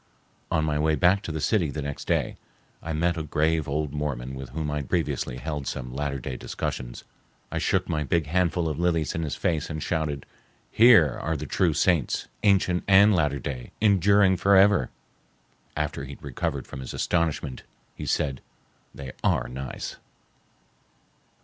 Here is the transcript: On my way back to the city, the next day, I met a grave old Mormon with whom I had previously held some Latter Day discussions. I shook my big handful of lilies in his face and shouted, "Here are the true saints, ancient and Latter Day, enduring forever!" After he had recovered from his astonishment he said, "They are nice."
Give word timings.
On 0.49 0.65
my 0.65 0.79
way 0.79 0.95
back 0.95 1.21
to 1.21 1.31
the 1.31 1.39
city, 1.39 1.69
the 1.69 1.83
next 1.83 2.05
day, 2.05 2.35
I 2.81 2.91
met 2.91 3.17
a 3.17 3.21
grave 3.21 3.67
old 3.69 3.93
Mormon 3.93 4.33
with 4.33 4.49
whom 4.49 4.71
I 4.71 4.77
had 4.77 4.89
previously 4.89 5.37
held 5.37 5.67
some 5.67 5.93
Latter 5.93 6.17
Day 6.17 6.37
discussions. 6.37 7.03
I 7.51 7.59
shook 7.59 7.87
my 7.87 8.03
big 8.03 8.25
handful 8.25 8.67
of 8.67 8.79
lilies 8.79 9.13
in 9.13 9.21
his 9.21 9.35
face 9.35 9.69
and 9.69 9.83
shouted, 9.83 10.25
"Here 10.71 11.19
are 11.21 11.37
the 11.37 11.45
true 11.45 11.75
saints, 11.75 12.27
ancient 12.41 12.83
and 12.87 13.13
Latter 13.15 13.37
Day, 13.37 13.73
enduring 13.79 14.37
forever!" 14.37 14.89
After 15.77 16.03
he 16.03 16.13
had 16.13 16.23
recovered 16.23 16.65
from 16.65 16.79
his 16.79 16.95
astonishment 16.95 17.61
he 17.93 18.07
said, 18.07 18.41
"They 18.95 19.11
are 19.23 19.47
nice." 19.47 19.97